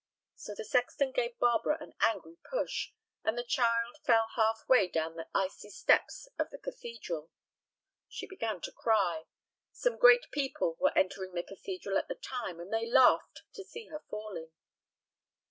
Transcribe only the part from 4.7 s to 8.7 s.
down the icy steps of the cathedral. She began